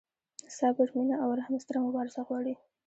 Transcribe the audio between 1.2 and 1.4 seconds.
او